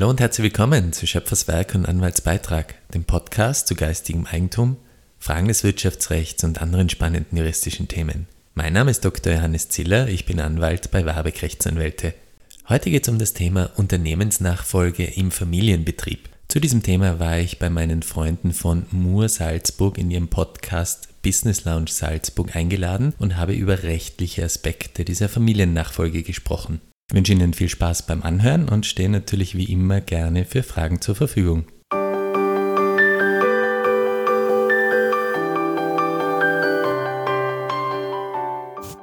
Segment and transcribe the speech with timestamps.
[0.00, 4.78] Hallo und herzlich willkommen zu Schöpferswerk und Anwaltsbeitrag, dem Podcast zu geistigem Eigentum,
[5.18, 8.26] Fragen des Wirtschaftsrechts und anderen spannenden juristischen Themen.
[8.54, 9.34] Mein Name ist Dr.
[9.34, 12.14] Johannes Ziller, ich bin Anwalt bei Warbeck Rechtsanwälte.
[12.70, 16.30] Heute geht es um das Thema Unternehmensnachfolge im Familienbetrieb.
[16.48, 21.66] Zu diesem Thema war ich bei meinen Freunden von Moor Salzburg in ihrem Podcast Business
[21.66, 26.80] Lounge Salzburg eingeladen und habe über rechtliche Aspekte dieser Familiennachfolge gesprochen.
[27.10, 31.00] Ich wünsche Ihnen viel Spaß beim Anhören und stehe natürlich wie immer gerne für Fragen
[31.00, 31.64] zur Verfügung.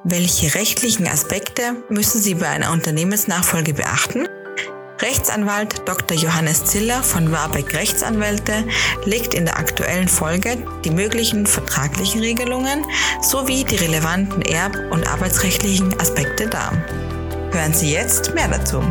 [0.05, 4.25] Welche rechtlichen Aspekte müssen Sie bei einer Unternehmensnachfolge beachten?
[5.01, 6.15] Rechtsanwalt Dr.
[6.15, 8.63] Johannes Ziller von Warbeck Rechtsanwälte
[9.03, 12.85] legt in der aktuellen Folge die möglichen vertraglichen Regelungen
[13.21, 16.71] sowie die relevanten erb- und arbeitsrechtlichen Aspekte dar.
[17.57, 18.83] Hören Sie jetzt mehr dazu.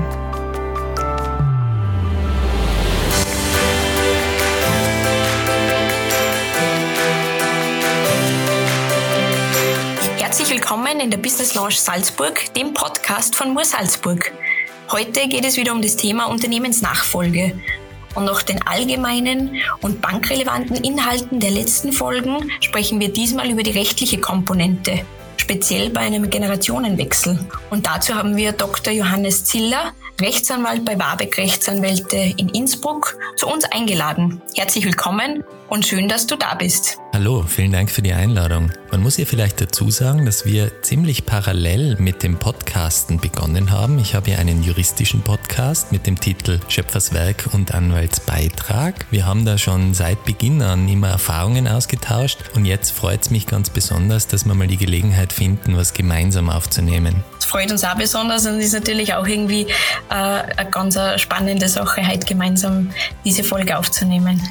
[10.18, 14.32] Herzlich willkommen in der Business Lounge Salzburg, dem Podcast von Mur Salzburg.
[14.90, 17.52] Heute geht es wieder um das Thema Unternehmensnachfolge.
[18.16, 23.78] Und nach den allgemeinen und bankrelevanten Inhalten der letzten Folgen sprechen wir diesmal über die
[23.78, 25.04] rechtliche Komponente
[25.36, 27.38] speziell bei einem Generationenwechsel.
[27.70, 28.92] Und dazu haben wir Dr.
[28.92, 34.40] Johannes Ziller, Rechtsanwalt bei Warbeck Rechtsanwälte in Innsbruck, zu uns eingeladen.
[34.56, 36.96] Herzlich willkommen und schön, dass du da bist.
[37.12, 38.70] Hallo, vielen Dank für die Einladung.
[38.90, 43.98] Man muss hier vielleicht dazu sagen, dass wir ziemlich parallel mit dem Podcasten begonnen haben.
[43.98, 49.06] Ich habe hier einen juristischen Podcast mit dem Titel Schöpferswerk und Anwaltsbeitrag.
[49.10, 53.46] Wir haben da schon seit Beginn an immer Erfahrungen ausgetauscht und jetzt freut es mich
[53.46, 57.24] ganz besonders, dass wir mal die Gelegenheit finden, was gemeinsam aufzunehmen.
[57.38, 59.66] Es freut uns auch besonders und ist natürlich auch irgendwie
[60.10, 62.90] äh, eine ganz spannende Sache, heute gemeinsam
[63.24, 64.42] diese Folge aufzunehmen.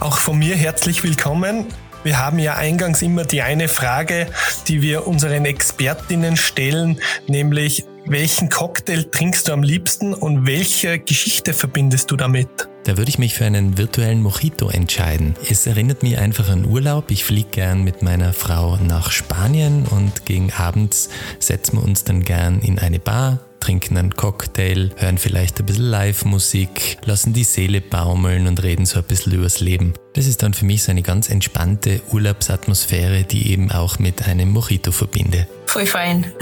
[0.00, 1.66] Auch von mir herzlich willkommen.
[2.02, 4.28] Wir haben ja eingangs immer die eine Frage,
[4.68, 11.52] die wir unseren Expertinnen stellen, nämlich welchen Cocktail trinkst du am liebsten und welche Geschichte
[11.52, 12.48] verbindest du damit?
[12.84, 15.34] Da würde ich mich für einen virtuellen Mojito entscheiden.
[15.48, 17.10] Es erinnert mich einfach an Urlaub.
[17.10, 22.22] Ich fliege gern mit meiner Frau nach Spanien und gegen abends setzen wir uns dann
[22.22, 27.80] gern in eine Bar, trinken einen Cocktail, hören vielleicht ein bisschen Live-Musik, lassen die Seele
[27.80, 29.94] baumeln und reden so ein bisschen übers Leben.
[30.14, 34.50] Das ist dann für mich so eine ganz entspannte Urlaubsatmosphäre, die eben auch mit einem
[34.50, 35.46] Mojito verbinde.
[35.66, 36.32] Voll fein.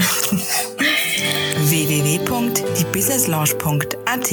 [1.69, 4.31] www.diebusinesslounge.at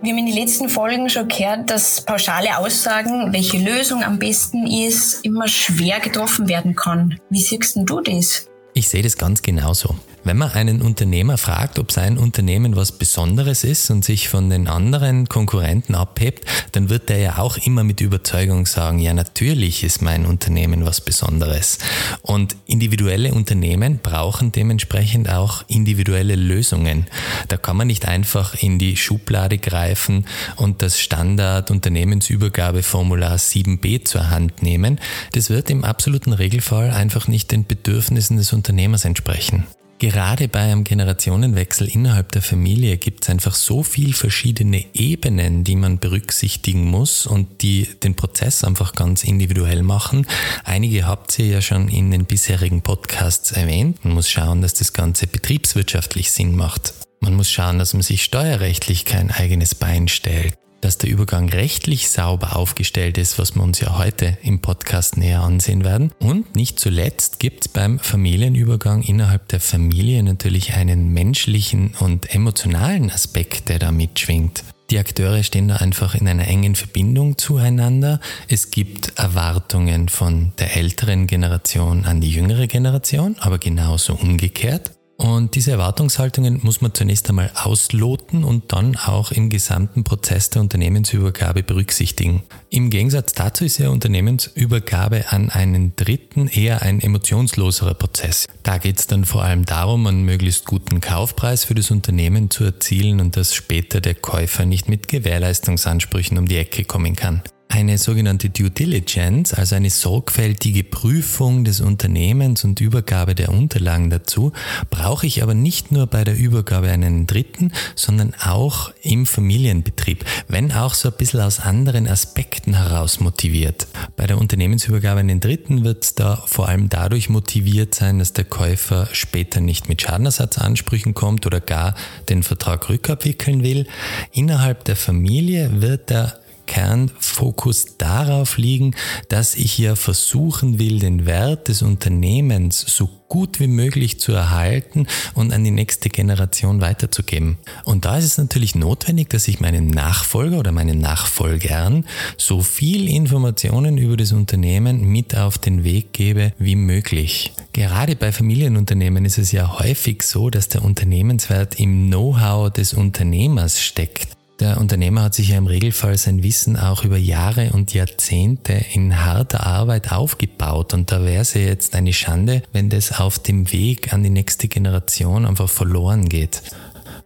[0.00, 4.64] wir haben in den letzten Folgen schon gehört, dass pauschale Aussagen, welche Lösung am besten
[4.64, 7.18] ist, immer schwer getroffen werden kann.
[7.30, 8.46] Wie siehst du das?
[8.74, 9.96] Ich sehe das ganz genauso.
[10.28, 14.68] Wenn man einen Unternehmer fragt, ob sein Unternehmen was Besonderes ist und sich von den
[14.68, 20.02] anderen Konkurrenten abhebt, dann wird er ja auch immer mit Überzeugung sagen, ja natürlich ist
[20.02, 21.78] mein Unternehmen was Besonderes.
[22.20, 27.06] Und individuelle Unternehmen brauchen dementsprechend auch individuelle Lösungen.
[27.48, 34.28] Da kann man nicht einfach in die Schublade greifen und das Standard Unternehmensübergabeformular 7b zur
[34.28, 35.00] Hand nehmen.
[35.32, 39.66] Das wird im absoluten Regelfall einfach nicht den Bedürfnissen des Unternehmers entsprechen.
[39.98, 45.74] Gerade bei einem Generationenwechsel innerhalb der Familie gibt es einfach so viel verschiedene Ebenen, die
[45.74, 50.24] man berücksichtigen muss und die den Prozess einfach ganz individuell machen.
[50.62, 54.04] Einige habt ihr ja schon in den bisherigen Podcasts erwähnt.
[54.04, 56.94] Man muss schauen, dass das Ganze betriebswirtschaftlich Sinn macht.
[57.18, 62.08] Man muss schauen, dass man sich steuerrechtlich kein eigenes Bein stellt dass der Übergang rechtlich
[62.08, 66.12] sauber aufgestellt ist, was wir uns ja heute im Podcast näher ansehen werden.
[66.18, 73.10] Und nicht zuletzt gibt es beim Familienübergang innerhalb der Familie natürlich einen menschlichen und emotionalen
[73.10, 74.64] Aspekt, der da mitschwingt.
[74.90, 78.20] Die Akteure stehen da einfach in einer engen Verbindung zueinander.
[78.48, 84.92] Es gibt Erwartungen von der älteren Generation an die jüngere Generation, aber genauso umgekehrt.
[85.20, 90.62] Und diese Erwartungshaltungen muss man zunächst einmal ausloten und dann auch im gesamten Prozess der
[90.62, 92.44] Unternehmensübergabe berücksichtigen.
[92.70, 98.46] Im Gegensatz dazu ist ja Unternehmensübergabe an einen Dritten eher ein emotionsloserer Prozess.
[98.62, 102.62] Da geht es dann vor allem darum, einen möglichst guten Kaufpreis für das Unternehmen zu
[102.62, 107.42] erzielen und dass später der Käufer nicht mit Gewährleistungsansprüchen um die Ecke kommen kann.
[107.68, 114.52] Eine sogenannte Due Diligence, also eine sorgfältige Prüfung des Unternehmens und Übergabe der Unterlagen dazu,
[114.90, 120.72] brauche ich aber nicht nur bei der Übergabe einen Dritten, sondern auch im Familienbetrieb, wenn
[120.72, 123.86] auch so ein bisschen aus anderen Aspekten heraus motiviert.
[124.16, 128.44] Bei der Unternehmensübergabe den Dritten wird es da vor allem dadurch motiviert sein, dass der
[128.44, 131.94] Käufer später nicht mit Schadenersatzansprüchen kommt oder gar
[132.28, 133.86] den Vertrag rückabwickeln will.
[134.32, 138.94] Innerhalb der Familie wird der Kernfokus darauf liegen,
[139.28, 145.06] dass ich hier versuchen will, den Wert des Unternehmens so gut wie möglich zu erhalten
[145.34, 147.58] und an die nächste Generation weiterzugeben.
[147.84, 152.04] Und da ist es natürlich notwendig, dass ich meinem Nachfolger oder meinen Nachfolgern
[152.36, 157.52] so viel Informationen über das Unternehmen mit auf den Weg gebe wie möglich.
[157.72, 163.80] Gerade bei Familienunternehmen ist es ja häufig so, dass der Unternehmenswert im Know-how des Unternehmers
[163.80, 164.37] steckt.
[164.60, 169.24] Der Unternehmer hat sich ja im Regelfall sein Wissen auch über Jahre und Jahrzehnte in
[169.24, 173.70] harter Arbeit aufgebaut und da wäre es ja jetzt eine Schande, wenn das auf dem
[173.70, 176.62] Weg an die nächste Generation einfach verloren geht.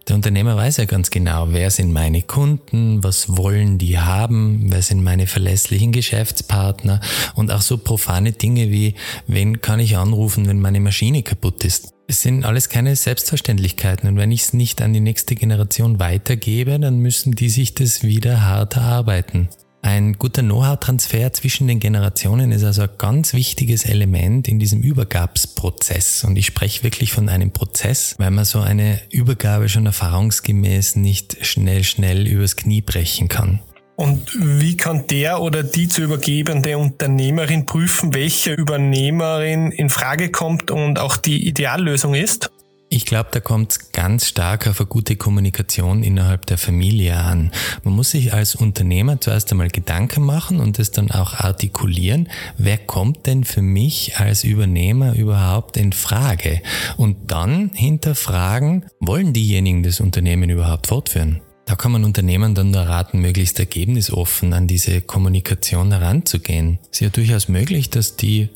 [0.07, 4.81] Der Unternehmer weiß ja ganz genau, wer sind meine Kunden, was wollen die haben, wer
[4.81, 6.99] sind meine verlässlichen Geschäftspartner
[7.35, 8.95] und auch so profane Dinge wie,
[9.27, 11.93] wen kann ich anrufen, wenn meine Maschine kaputt ist.
[12.05, 16.77] Es sind alles keine Selbstverständlichkeiten und wenn ich es nicht an die nächste Generation weitergebe,
[16.79, 19.47] dann müssen die sich das wieder hart erarbeiten.
[19.85, 26.23] Ein guter Know-how-Transfer zwischen den Generationen ist also ein ganz wichtiges Element in diesem Übergabsprozess.
[26.23, 31.45] Und ich spreche wirklich von einem Prozess, weil man so eine Übergabe schon erfahrungsgemäß nicht
[31.45, 33.59] schnell, schnell übers Knie brechen kann.
[33.97, 40.71] Und wie kann der oder die zu übergebende Unternehmerin prüfen, welche Übernehmerin in Frage kommt
[40.71, 42.49] und auch die Ideallösung ist?
[42.95, 47.51] Ich glaube, da kommt es ganz stark auf eine gute Kommunikation innerhalb der Familie an.
[47.83, 52.29] Man muss sich als Unternehmer zuerst einmal Gedanken machen und es dann auch artikulieren.
[52.55, 56.61] Wer kommt denn für mich als Übernehmer überhaupt in Frage?
[56.95, 61.41] Und dann hinterfragen, wollen diejenigen das Unternehmen überhaupt fortführen?
[61.65, 66.77] Da kann man Unternehmen dann nur raten, möglichst ergebnisoffen an diese Kommunikation heranzugehen.
[66.91, 68.49] Es ist ja durchaus möglich, dass die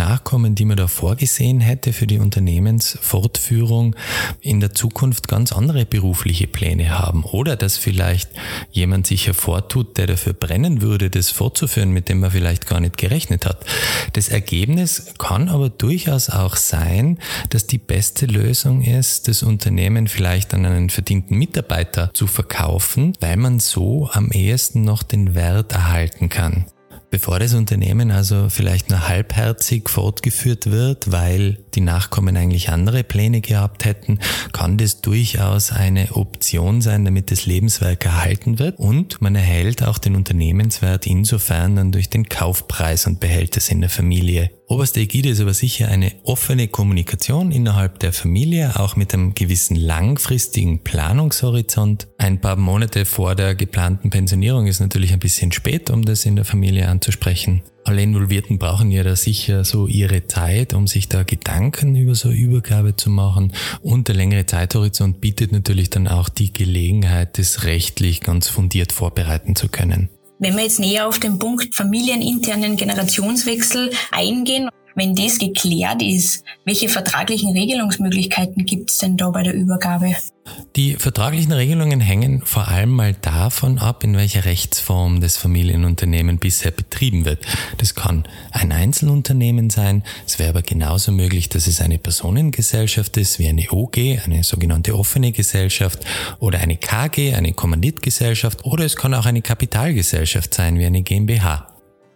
[0.00, 3.94] Nachkommen, die man da vorgesehen hätte für die Unternehmensfortführung,
[4.40, 7.22] in der Zukunft ganz andere berufliche Pläne haben.
[7.22, 8.30] Oder dass vielleicht
[8.70, 12.96] jemand sich hervortut, der dafür brennen würde, das fortzuführen, mit dem man vielleicht gar nicht
[12.96, 13.66] gerechnet hat.
[14.14, 17.18] Das Ergebnis kann aber durchaus auch sein,
[17.50, 23.36] dass die beste Lösung ist, das Unternehmen vielleicht an einen verdienten Mitarbeiter zu verkaufen, weil
[23.36, 26.64] man so am ehesten noch den Wert erhalten kann.
[27.10, 33.40] Bevor das Unternehmen also vielleicht nur halbherzig fortgeführt wird, weil die Nachkommen eigentlich andere Pläne
[33.40, 34.20] gehabt hätten,
[34.52, 39.98] kann das durchaus eine Option sein, damit das Lebenswerk erhalten wird und man erhält auch
[39.98, 44.50] den Unternehmenswert insofern dann durch den Kaufpreis und behält es in der Familie.
[44.70, 49.74] Oberste Ägide ist aber sicher eine offene Kommunikation innerhalb der Familie, auch mit einem gewissen
[49.74, 52.06] langfristigen Planungshorizont.
[52.18, 56.36] Ein paar Monate vor der geplanten Pensionierung ist natürlich ein bisschen spät, um das in
[56.36, 57.62] der Familie anzusprechen.
[57.84, 62.30] Alle Involvierten brauchen ja da sicher so ihre Zeit, um sich da Gedanken über so
[62.30, 63.54] Übergabe zu machen.
[63.80, 69.56] Und der längere Zeithorizont bietet natürlich dann auch die Gelegenheit, das rechtlich ganz fundiert vorbereiten
[69.56, 70.10] zu können.
[70.38, 76.88] Wenn wir jetzt näher auf den Punkt familieninternen Generationswechsel eingehen, wenn das geklärt ist, welche
[76.88, 80.16] vertraglichen Regelungsmöglichkeiten gibt es denn da bei der Übergabe?
[80.76, 86.70] Die vertraglichen Regelungen hängen vor allem mal davon ab, in welcher Rechtsform das Familienunternehmen bisher
[86.70, 87.44] betrieben wird.
[87.78, 93.38] Das kann ein Einzelunternehmen sein, es wäre aber genauso möglich, dass es eine Personengesellschaft ist,
[93.38, 96.04] wie eine OG, eine sogenannte offene Gesellschaft,
[96.38, 101.69] oder eine KG, eine Kommanditgesellschaft, oder es kann auch eine Kapitalgesellschaft sein, wie eine GmbH.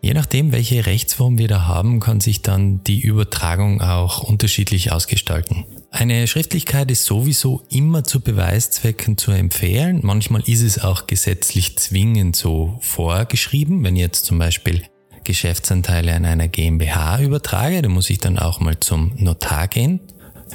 [0.04, 5.64] Je nachdem, welche Rechtsform wir da haben, kann sich dann die Übertragung auch unterschiedlich ausgestalten.
[5.90, 10.00] Eine Schriftlichkeit ist sowieso immer zu Beweiszwecken zu empfehlen.
[10.02, 13.82] Manchmal ist es auch gesetzlich zwingend so vorgeschrieben.
[13.82, 14.82] Wenn jetzt zum Beispiel
[15.24, 20.00] Geschäftsanteile an einer GmbH übertrage, dann muss ich dann auch mal zum Notar gehen.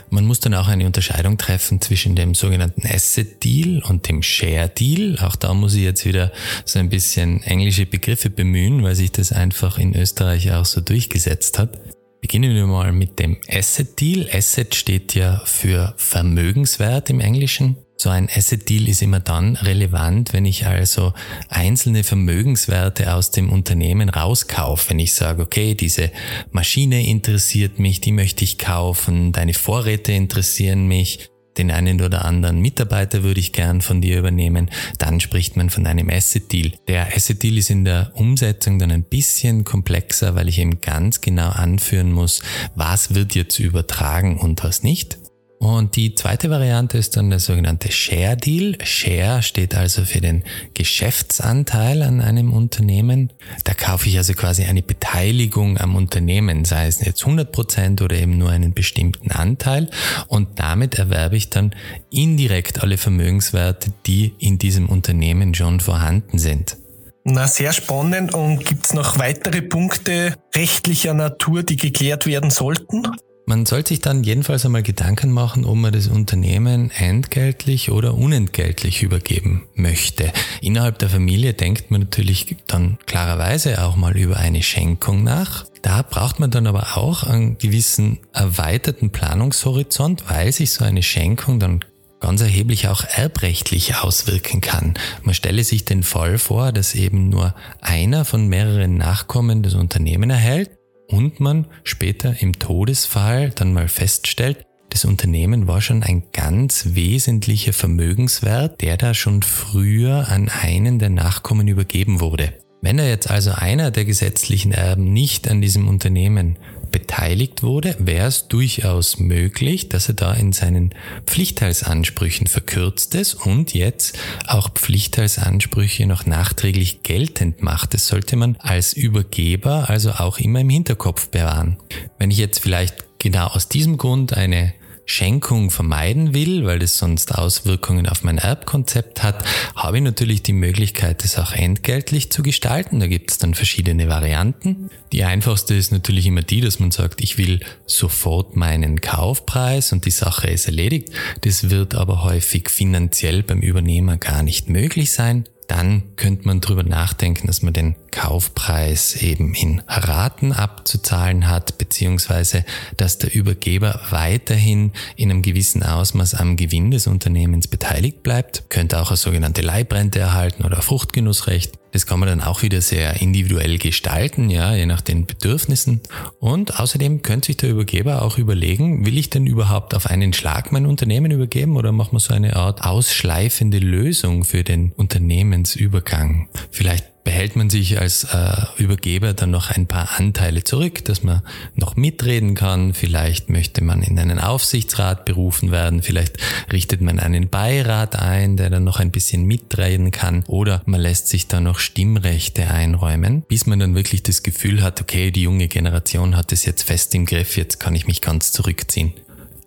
[0.09, 4.69] Man muss dann auch eine Unterscheidung treffen zwischen dem sogenannten Asset Deal und dem Share
[4.69, 5.17] Deal.
[5.21, 6.31] Auch da muss ich jetzt wieder
[6.65, 11.59] so ein bisschen englische Begriffe bemühen, weil sich das einfach in Österreich auch so durchgesetzt
[11.59, 11.79] hat.
[12.21, 14.27] Beginnen wir mal mit dem Asset Deal.
[14.31, 17.77] Asset steht ja für Vermögenswert im Englischen.
[18.01, 21.11] So ein Asset Deal ist immer dann relevant, wenn ich also
[21.49, 24.91] einzelne Vermögenswerte aus dem Unternehmen rauskaufe.
[24.91, 26.09] Wenn ich sage, okay, diese
[26.53, 32.61] Maschine interessiert mich, die möchte ich kaufen, deine Vorräte interessieren mich, den einen oder anderen
[32.61, 36.71] Mitarbeiter würde ich gern von dir übernehmen, dann spricht man von einem Asset Deal.
[36.87, 41.19] Der Asset Deal ist in der Umsetzung dann ein bisschen komplexer, weil ich eben ganz
[41.19, 42.43] genau anführen muss,
[42.75, 45.17] was wird jetzt übertragen und was nicht.
[45.59, 48.77] Und die zweite Variante ist dann der sogenannte Share Deal.
[48.81, 53.33] Share steht also für den Geschäftsanteil an einem Unternehmen.
[53.65, 58.15] Da kaufe ich also quasi eine Beteiligung am Unternehmen, sei es jetzt 100 Prozent oder
[58.15, 59.89] eben nur einen bestimmten Anteil.
[60.27, 61.75] Und damit erwerbe ich dann
[62.09, 66.77] indirekt alle Vermögenswerte, die in diesem Unternehmen schon vorhanden sind.
[67.25, 68.33] Na, sehr spannend.
[68.33, 73.07] Und gibt es noch weitere Punkte rechtlicher Natur, die geklärt werden sollten?
[73.49, 79.01] Man sollte sich dann jedenfalls einmal Gedanken machen, ob man das Unternehmen entgeltlich oder unentgeltlich
[79.01, 80.31] übergeben möchte.
[80.61, 85.65] Innerhalb der Familie denkt man natürlich dann klarerweise auch mal über eine Schenkung nach.
[85.81, 91.59] Da braucht man dann aber auch einen gewissen erweiterten Planungshorizont, weil sich so eine Schenkung
[91.59, 91.83] dann
[92.19, 94.93] ganz erheblich auch erbrechtlich auswirken kann.
[95.23, 100.29] Man stelle sich den Fall vor, dass eben nur einer von mehreren Nachkommen das Unternehmen
[100.29, 100.69] erhält
[101.09, 107.73] und man später im Todesfall dann mal feststellt, das Unternehmen war schon ein ganz wesentlicher
[107.73, 112.53] Vermögenswert, der da schon früher an einen der Nachkommen übergeben wurde.
[112.81, 116.57] Wenn da jetzt also einer der gesetzlichen Erben nicht an diesem Unternehmen
[116.91, 120.93] beteiligt wurde, wäre es durchaus möglich, dass er da in seinen
[121.25, 124.17] Pflichtteilsansprüchen verkürzt ist und jetzt
[124.47, 127.93] auch Pflichtteilsansprüche noch nachträglich geltend macht.
[127.93, 131.77] Das sollte man als Übergeber also auch immer im Hinterkopf bewahren.
[132.17, 134.73] Wenn ich jetzt vielleicht genau aus diesem Grund eine
[135.09, 139.43] Schenkung vermeiden will, weil das sonst Auswirkungen auf mein Erbkonzept hat,
[139.75, 142.99] habe ich natürlich die Möglichkeit, das auch entgeltlich zu gestalten.
[142.99, 144.91] Da gibt es dann verschiedene Varianten.
[145.11, 150.05] Die einfachste ist natürlich immer die, dass man sagt, ich will sofort meinen Kaufpreis und
[150.05, 151.09] die Sache ist erledigt.
[151.41, 156.83] Das wird aber häufig finanziell beim Übernehmer gar nicht möglich sein dann könnte man drüber
[156.83, 162.65] nachdenken, dass man den Kaufpreis eben in Raten abzuzahlen hat, beziehungsweise
[162.97, 168.99] dass der Übergeber weiterhin in einem gewissen Ausmaß am Gewinn des Unternehmens beteiligt bleibt, könnte
[168.99, 171.78] auch eine sogenannte Leibrente erhalten oder Fruchtgenussrecht.
[171.91, 176.01] Das kann man dann auch wieder sehr individuell gestalten, ja, je nach den Bedürfnissen.
[176.39, 180.71] Und außerdem könnte sich der Übergeber auch überlegen, will ich denn überhaupt auf einen Schlag
[180.71, 186.47] mein Unternehmen übergeben oder machen wir so eine Art ausschleifende Lösung für den Unternehmensübergang?
[186.71, 191.41] Vielleicht behält man sich als äh, Übergeber dann noch ein paar Anteile zurück, dass man
[191.75, 192.93] noch mitreden kann.
[192.93, 196.01] Vielleicht möchte man in einen Aufsichtsrat berufen werden.
[196.01, 196.37] Vielleicht
[196.71, 200.43] richtet man einen Beirat ein, der dann noch ein bisschen mitreden kann.
[200.47, 205.01] Oder man lässt sich dann noch Stimmrechte einräumen, bis man dann wirklich das Gefühl hat,
[205.01, 208.51] okay, die junge Generation hat es jetzt fest im Griff, jetzt kann ich mich ganz
[208.51, 209.13] zurückziehen.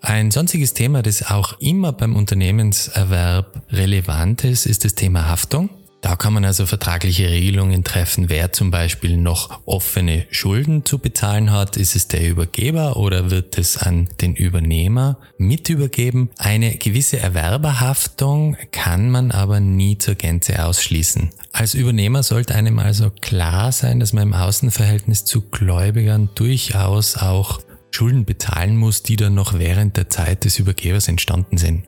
[0.00, 5.70] Ein sonstiges Thema, das auch immer beim Unternehmenserwerb relevant ist, ist das Thema Haftung.
[6.02, 11.52] Da kann man also vertragliche Regelungen treffen, wer zum Beispiel noch offene Schulden zu bezahlen
[11.52, 11.76] hat.
[11.76, 16.30] Ist es der Übergeber oder wird es an den Übernehmer mit übergeben?
[16.38, 21.30] Eine gewisse Erwerberhaftung kann man aber nie zur Gänze ausschließen.
[21.52, 27.60] Als Übernehmer sollte einem also klar sein, dass man im Außenverhältnis zu Gläubigern durchaus auch
[27.92, 31.84] Schulden bezahlen muss, die dann noch während der Zeit des Übergebers entstanden sind.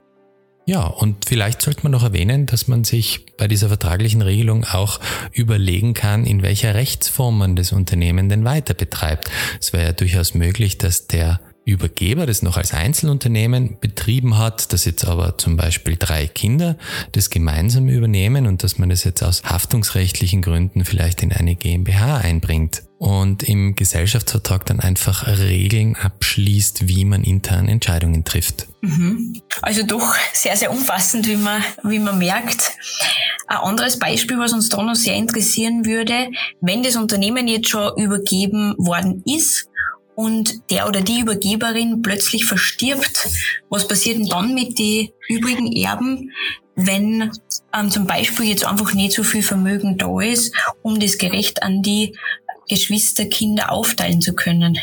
[0.67, 4.99] Ja, und vielleicht sollte man noch erwähnen, dass man sich bei dieser vertraglichen Regelung auch
[5.33, 9.31] überlegen kann, in welcher Rechtsform man das Unternehmen denn weiter betreibt.
[9.61, 14.85] Es wäre ja durchaus möglich, dass der Übergeber das noch als Einzelunternehmen betrieben hat, dass
[14.85, 16.77] jetzt aber zum Beispiel drei Kinder
[17.13, 22.19] das gemeinsam übernehmen und dass man das jetzt aus haftungsrechtlichen Gründen vielleicht in eine GmbH
[22.19, 28.67] einbringt und im Gesellschaftsvertrag dann einfach Regeln abschließt, wie man intern Entscheidungen trifft.
[28.83, 29.41] Mhm.
[29.63, 32.73] Also doch sehr, sehr umfassend, wie man, wie man merkt.
[33.47, 36.29] Ein anderes Beispiel, was uns da noch sehr interessieren würde,
[36.61, 39.69] wenn das Unternehmen jetzt schon übergeben worden ist
[40.15, 43.29] und der oder die Übergeberin plötzlich verstirbt,
[43.69, 46.31] was passiert denn dann mit den übrigen Erben,
[46.77, 47.31] wenn
[47.73, 51.83] ähm, zum Beispiel jetzt einfach nicht so viel Vermögen da ist, um das gerecht an
[51.83, 52.17] die
[52.69, 54.79] Geschwisterkinder aufteilen zu können?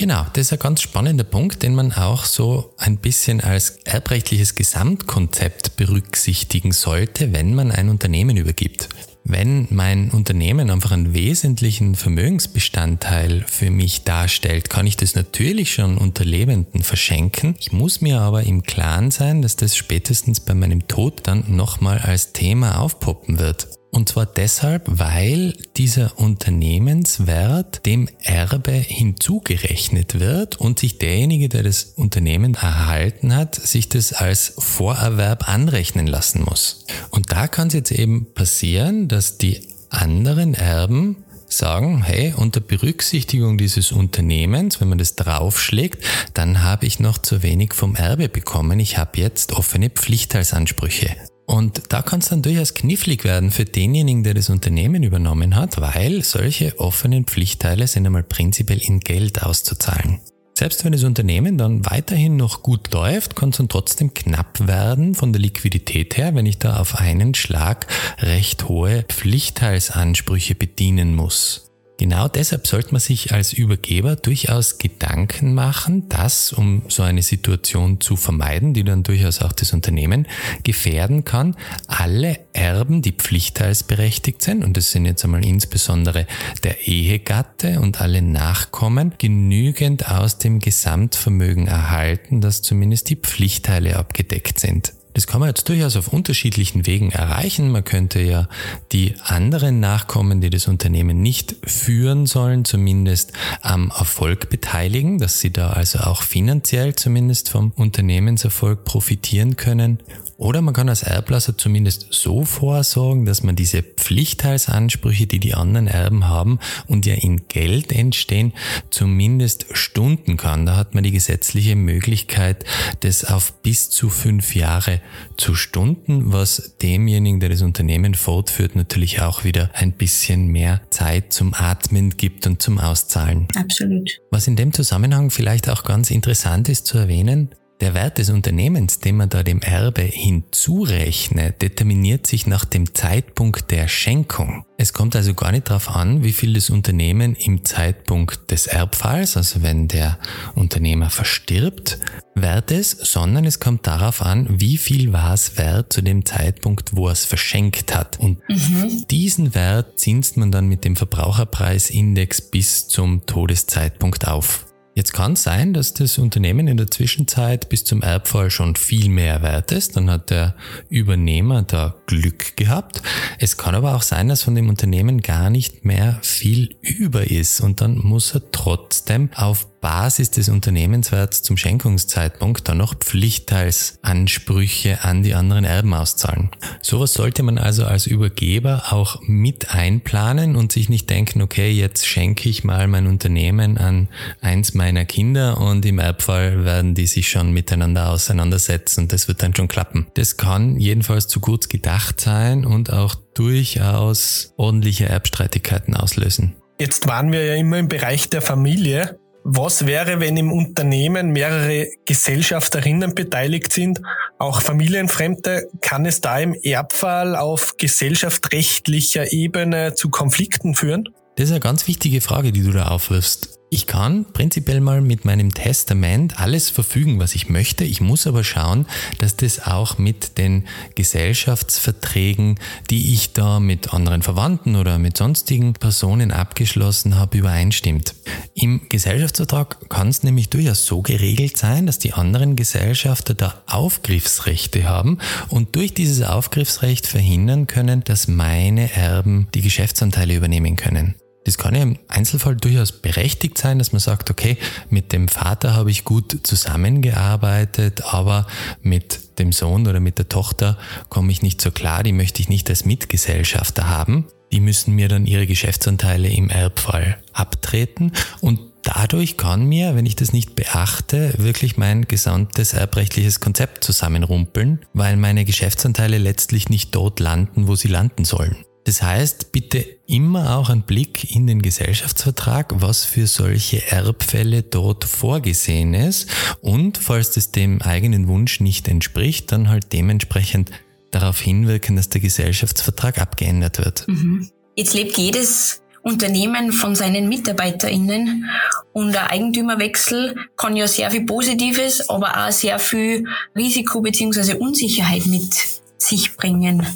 [0.00, 4.54] Genau, das ist ein ganz spannender Punkt, den man auch so ein bisschen als erbrechtliches
[4.54, 8.88] Gesamtkonzept berücksichtigen sollte, wenn man ein Unternehmen übergibt.
[9.32, 15.98] Wenn mein Unternehmen einfach einen wesentlichen Vermögensbestandteil für mich darstellt, kann ich das natürlich schon
[15.98, 17.54] unter Lebenden verschenken.
[17.60, 21.98] Ich muss mir aber im Klaren sein, dass das spätestens bei meinem Tod dann nochmal
[21.98, 23.68] als Thema aufpoppen wird.
[23.90, 31.94] Und zwar deshalb, weil dieser Unternehmenswert dem Erbe hinzugerechnet wird und sich derjenige, der das
[31.96, 36.86] Unternehmen erhalten hat, sich das als Vorerwerb anrechnen lassen muss.
[37.10, 43.58] Und da kann es jetzt eben passieren, dass die anderen Erben sagen, hey, unter Berücksichtigung
[43.58, 48.78] dieses Unternehmens, wenn man das draufschlägt, dann habe ich noch zu wenig vom Erbe bekommen.
[48.78, 51.16] Ich habe jetzt offene Pflichtteilsansprüche.
[51.50, 55.80] Und da kann es dann durchaus knifflig werden für denjenigen, der das Unternehmen übernommen hat,
[55.80, 60.20] weil solche offenen Pflichtteile sind einmal prinzipiell in Geld auszuzahlen.
[60.56, 65.16] Selbst wenn das Unternehmen dann weiterhin noch gut läuft, kann es dann trotzdem knapp werden
[65.16, 67.88] von der Liquidität her, wenn ich da auf einen Schlag
[68.20, 71.69] recht hohe Pflichtteilsansprüche bedienen muss.
[72.00, 78.00] Genau deshalb sollte man sich als Übergeber durchaus Gedanken machen, dass, um so eine Situation
[78.00, 80.26] zu vermeiden, die dann durchaus auch das Unternehmen
[80.62, 81.56] gefährden kann,
[81.88, 86.26] alle Erben, die pflichtteilsberechtigt sind, und das sind jetzt einmal insbesondere
[86.62, 94.58] der Ehegatte und alle Nachkommen, genügend aus dem Gesamtvermögen erhalten, dass zumindest die Pflichtteile abgedeckt
[94.58, 94.94] sind.
[95.14, 97.70] Das kann man jetzt durchaus auf unterschiedlichen Wegen erreichen.
[97.70, 98.48] Man könnte ja
[98.92, 105.52] die anderen Nachkommen, die das Unternehmen nicht führen sollen, zumindest am Erfolg beteiligen, dass sie
[105.52, 109.98] da also auch finanziell zumindest vom Unternehmenserfolg profitieren können.
[110.40, 115.86] Oder man kann als Erblasser zumindest so vorsorgen, dass man diese Pflichtteilsansprüche, die die anderen
[115.86, 118.54] Erben haben und ja in Geld entstehen,
[118.88, 120.64] zumindest stunden kann.
[120.64, 122.64] Da hat man die gesetzliche Möglichkeit,
[123.00, 124.99] das auf bis zu fünf Jahre
[125.36, 131.32] zu stunden, was demjenigen, der das Unternehmen fortführt, natürlich auch wieder ein bisschen mehr Zeit
[131.32, 133.48] zum Atmen gibt und zum Auszahlen.
[133.56, 134.20] Absolut.
[134.30, 138.98] Was in dem Zusammenhang vielleicht auch ganz interessant ist zu erwähnen, der Wert des Unternehmens,
[138.98, 144.64] den man da dem Erbe hinzurechnet, determiniert sich nach dem Zeitpunkt der Schenkung.
[144.76, 149.36] Es kommt also gar nicht darauf an, wie viel das Unternehmen im Zeitpunkt des Erbfalls,
[149.36, 150.18] also wenn der
[150.54, 151.98] Unternehmer verstirbt,
[152.34, 156.96] wert ist, sondern es kommt darauf an, wie viel war es wert zu dem Zeitpunkt,
[156.96, 158.18] wo er es verschenkt hat.
[158.18, 159.04] Und mhm.
[159.10, 164.66] diesen Wert zinst man dann mit dem Verbraucherpreisindex bis zum Todeszeitpunkt auf.
[165.00, 169.08] Jetzt kann es sein, dass das Unternehmen in der Zwischenzeit bis zum Erbfall schon viel
[169.08, 169.96] mehr wert ist.
[169.96, 170.54] Dann hat der
[170.90, 173.00] Übernehmer da Glück gehabt.
[173.38, 177.62] Es kann aber auch sein, dass von dem Unternehmen gar nicht mehr viel über ist
[177.62, 185.22] und dann muss er trotzdem auf Basis des Unternehmenswerts zum Schenkungszeitpunkt dann noch Pflichtteilsansprüche an
[185.22, 186.50] die anderen Erben auszahlen.
[186.82, 192.06] Sowas sollte man also als Übergeber auch mit einplanen und sich nicht denken, okay, jetzt
[192.06, 194.08] schenke ich mal mein Unternehmen an
[194.40, 199.42] eins meiner Kinder und im Erbfall werden die sich schon miteinander auseinandersetzen und das wird
[199.42, 200.06] dann schon klappen.
[200.14, 206.56] Das kann jedenfalls zu kurz gedacht sein und auch durchaus ordentliche Erbstreitigkeiten auslösen.
[206.80, 209.19] Jetzt waren wir ja immer im Bereich der Familie.
[209.44, 214.00] Was wäre, wenn im Unternehmen mehrere Gesellschafterinnen beteiligt sind,
[214.38, 215.68] auch Familienfremde?
[215.80, 221.08] Kann es da im Erbfall auf gesellschaftsrechtlicher Ebene zu Konflikten führen?
[221.36, 223.59] Das ist eine ganz wichtige Frage, die du da aufwirfst.
[223.72, 227.84] Ich kann prinzipiell mal mit meinem Testament alles verfügen, was ich möchte.
[227.84, 228.84] Ich muss aber schauen,
[229.18, 230.64] dass das auch mit den
[230.96, 232.58] Gesellschaftsverträgen,
[232.90, 238.16] die ich da mit anderen Verwandten oder mit sonstigen Personen abgeschlossen habe, übereinstimmt.
[238.54, 244.88] Im Gesellschaftsvertrag kann es nämlich durchaus so geregelt sein, dass die anderen Gesellschafter da Aufgriffsrechte
[244.88, 251.14] haben und durch dieses Aufgriffsrecht verhindern können, dass meine Erben die Geschäftsanteile übernehmen können.
[251.44, 254.58] Das kann ja im Einzelfall durchaus berechtigt sein, dass man sagt, okay,
[254.90, 258.46] mit dem Vater habe ich gut zusammengearbeitet, aber
[258.82, 260.76] mit dem Sohn oder mit der Tochter
[261.08, 264.26] komme ich nicht so klar, die möchte ich nicht als Mitgesellschafter haben.
[264.52, 270.16] Die müssen mir dann ihre Geschäftsanteile im Erbfall abtreten und Dadurch kann mir, wenn ich
[270.16, 277.20] das nicht beachte, wirklich mein gesamtes erbrechtliches Konzept zusammenrumpeln, weil meine Geschäftsanteile letztlich nicht dort
[277.20, 278.56] landen, wo sie landen sollen.
[278.84, 285.04] Das heißt, bitte immer auch einen Blick in den Gesellschaftsvertrag, was für solche Erbfälle dort
[285.04, 286.28] vorgesehen ist
[286.60, 290.70] und falls das dem eigenen Wunsch nicht entspricht, dann halt dementsprechend
[291.10, 294.08] darauf hinwirken, dass der Gesellschaftsvertrag abgeändert wird.
[294.08, 294.50] Mhm.
[294.76, 298.48] Jetzt lebt jedes Unternehmen von seinen MitarbeiterInnen
[298.92, 305.26] und der Eigentümerwechsel kann ja sehr viel Positives, aber auch sehr viel Risiko beziehungsweise Unsicherheit
[305.26, 305.52] mit
[305.98, 306.86] sich bringen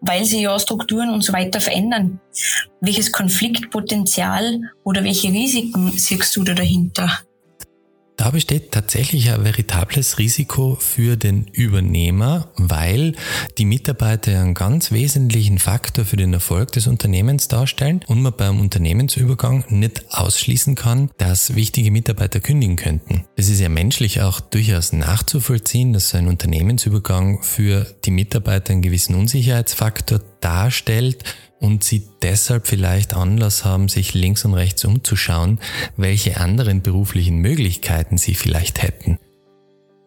[0.00, 2.20] weil sie ja Strukturen und so weiter verändern.
[2.80, 7.20] Welches Konfliktpotenzial oder welche Risiken siehst du da dahinter?
[8.18, 13.14] Da besteht tatsächlich ein veritables Risiko für den Übernehmer, weil
[13.58, 18.60] die Mitarbeiter einen ganz wesentlichen Faktor für den Erfolg des Unternehmens darstellen und man beim
[18.60, 23.24] Unternehmensübergang nicht ausschließen kann, dass wichtige Mitarbeiter kündigen könnten.
[23.36, 28.82] Es ist ja menschlich auch durchaus nachzuvollziehen, dass so ein Unternehmensübergang für die Mitarbeiter einen
[28.82, 31.22] gewissen Unsicherheitsfaktor darstellt
[31.60, 35.60] und sie deshalb vielleicht Anlass haben, sich links und rechts umzuschauen,
[35.96, 39.18] welche anderen beruflichen Möglichkeiten sie vielleicht hätten.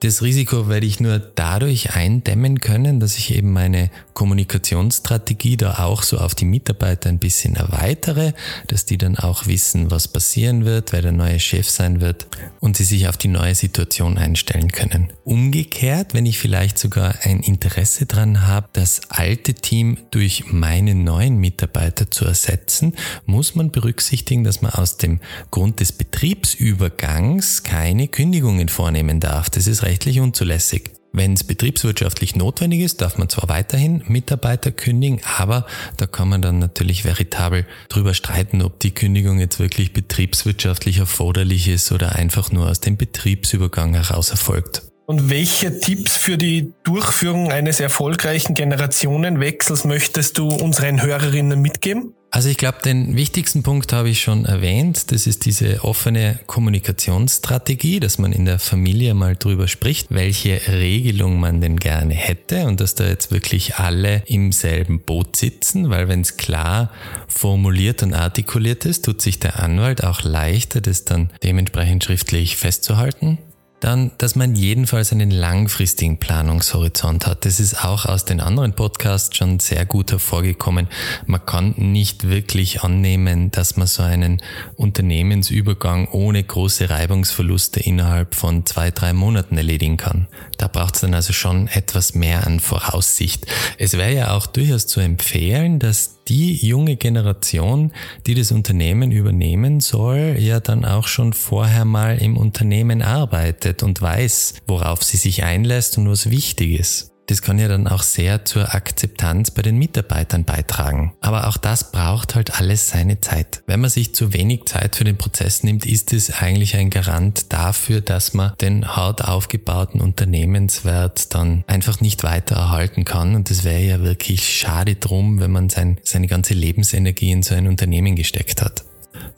[0.04, 6.02] Das Risiko werde ich nur dadurch eindämmen können, dass ich eben meine Kommunikationsstrategie da auch
[6.02, 8.34] so auf die Mitarbeiter ein bisschen erweitere,
[8.66, 12.26] dass die dann auch wissen, was passieren wird, wer der neue Chef sein wird
[12.60, 15.14] und sie sich auf die neue Situation einstellen können.
[15.24, 21.38] Umgekehrt, wenn ich vielleicht sogar ein Interesse daran habe, das alte Team durch meine neuen
[21.38, 22.96] Mitarbeiter zu ersetzen,
[23.28, 25.20] muss man berücksichtigen, dass man aus dem
[25.52, 29.52] Grund des Betriebsübergangs keine Kündigungen vornehmen darf.
[29.52, 30.92] Das ist rechtlich unzulässig.
[31.12, 35.66] Wenn es betriebswirtschaftlich notwendig ist, darf man zwar weiterhin Mitarbeiter kündigen, aber
[35.98, 41.68] da kann man dann natürlich veritabel drüber streiten, ob die Kündigung jetzt wirklich betriebswirtschaftlich erforderlich
[41.68, 44.84] ist oder einfach nur aus dem Betriebsübergang heraus erfolgt.
[45.06, 52.14] Und welche Tipps für die Durchführung eines erfolgreichen Generationenwechsels möchtest du unseren Hörerinnen mitgeben?
[52.34, 55.12] Also ich glaube, den wichtigsten Punkt habe ich schon erwähnt.
[55.12, 61.42] Das ist diese offene Kommunikationsstrategie, dass man in der Familie mal drüber spricht, welche Regelung
[61.42, 66.08] man denn gerne hätte und dass da jetzt wirklich alle im selben Boot sitzen, weil
[66.08, 66.90] wenn es klar
[67.28, 73.40] formuliert und artikuliert ist, tut sich der Anwalt auch leichter, das dann dementsprechend schriftlich festzuhalten.
[73.82, 77.46] Dann, dass man jedenfalls einen langfristigen Planungshorizont hat.
[77.46, 80.88] Das ist auch aus den anderen Podcasts schon sehr gut hervorgekommen.
[81.26, 84.42] Man kann nicht wirklich annehmen, dass man so einen
[84.76, 90.28] Unternehmensübergang ohne große Reibungsverluste innerhalb von zwei, drei Monaten erledigen kann.
[90.58, 93.48] Da braucht es dann also schon etwas mehr an Voraussicht.
[93.80, 97.92] Es wäre ja auch durchaus zu empfehlen, dass die junge Generation,
[98.26, 104.02] die das Unternehmen übernehmen soll, ja dann auch schon vorher mal im Unternehmen arbeitet und
[104.02, 107.11] weiß, worauf sie sich einlässt und was wichtig ist.
[107.32, 111.14] Das kann ja dann auch sehr zur Akzeptanz bei den Mitarbeitern beitragen.
[111.22, 113.64] Aber auch das braucht halt alles seine Zeit.
[113.68, 117.54] Wenn man sich zu wenig Zeit für den Prozess nimmt, ist es eigentlich ein Garant
[117.54, 123.34] dafür, dass man den hart aufgebauten Unternehmenswert dann einfach nicht weiter erhalten kann.
[123.34, 127.56] Und das wäre ja wirklich schade drum, wenn man sein, seine ganze Lebensenergie in so
[127.56, 128.84] ein Unternehmen gesteckt hat.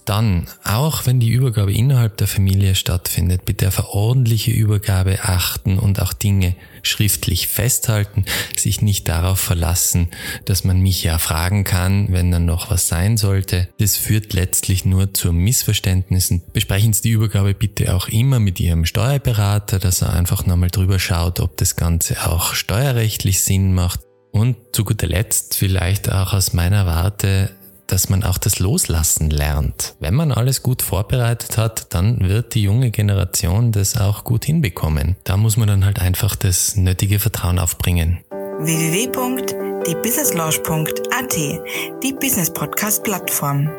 [0.05, 6.01] Dann, auch wenn die Übergabe innerhalb der Familie stattfindet, bitte auf ordentliche Übergabe achten und
[6.01, 8.25] auch Dinge schriftlich festhalten,
[8.57, 10.09] sich nicht darauf verlassen,
[10.45, 13.69] dass man mich ja fragen kann, wenn dann noch was sein sollte.
[13.79, 16.43] Das führt letztlich nur zu Missverständnissen.
[16.51, 20.99] Besprechen Sie die Übergabe bitte auch immer mit Ihrem Steuerberater, dass er einfach nochmal drüber
[20.99, 24.01] schaut, ob das Ganze auch steuerrechtlich Sinn macht.
[24.31, 27.51] Und zu guter Letzt vielleicht auch aus meiner Warte
[27.87, 29.95] dass man auch das Loslassen lernt.
[29.99, 35.15] Wenn man alles gut vorbereitet hat, dann wird die junge Generation das auch gut hinbekommen.
[35.23, 38.19] Da muss man dann halt einfach das nötige Vertrauen aufbringen.
[38.59, 41.37] www.diebusinesslaunch.at,
[42.03, 43.69] die Business Podcast Plattform.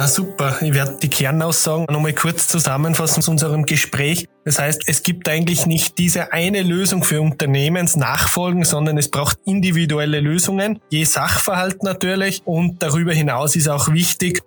[0.00, 0.56] Ah, super.
[0.60, 4.28] Ich werde die Kernaussagen nochmal kurz zusammenfassen zu unserem Gespräch.
[4.44, 10.20] Das heißt, es gibt eigentlich nicht diese eine Lösung für Unternehmensnachfolgen, sondern es braucht individuelle
[10.20, 12.42] Lösungen, je Sachverhalt natürlich.
[12.44, 14.40] Und darüber hinaus ist auch wichtig,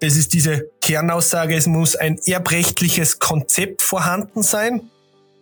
[0.00, 4.90] das ist diese Kernaussage, es muss ein erbrechtliches Konzept vorhanden sein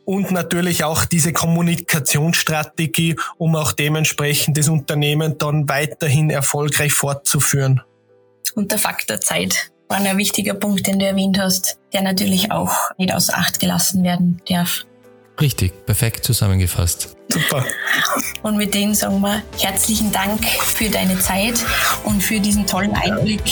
[0.04, 7.82] und natürlich auch diese Kommunikationsstrategie, um auch dementsprechend das Unternehmen dann weiterhin erfolgreich fortzuführen.
[8.54, 12.74] Und der Faktor Zeit war ein wichtiger Punkt, den du erwähnt hast, der natürlich auch
[12.98, 14.84] nicht außer Acht gelassen werden darf.
[15.40, 17.16] Richtig, perfekt zusammengefasst.
[17.28, 17.64] Super.
[18.42, 21.54] Und mit dem sagen wir herzlichen Dank für deine Zeit
[22.04, 23.42] und für diesen tollen Einblick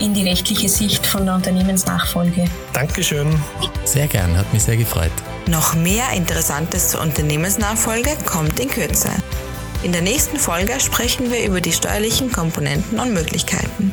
[0.00, 2.46] in die rechtliche Sicht von der Unternehmensnachfolge.
[2.72, 3.38] Dankeschön.
[3.84, 5.12] Sehr gern, hat mich sehr gefreut.
[5.46, 9.10] Noch mehr Interessantes zur Unternehmensnachfolge kommt in Kürze.
[9.82, 13.92] In der nächsten Folge sprechen wir über die steuerlichen Komponenten und Möglichkeiten.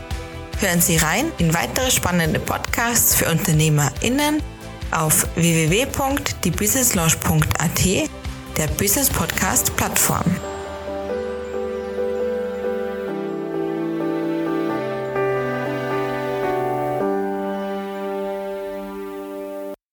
[0.61, 4.43] Hören Sie rein in weitere spannende Podcasts für UnternehmerInnen
[4.91, 8.09] auf www.diebusinesslaunch.at,
[8.57, 10.21] der Business Podcast Plattform.